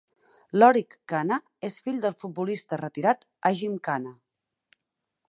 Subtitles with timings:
[0.61, 1.37] Lorik Cana
[1.69, 4.15] és fill del futbolista retirat Agim Cana.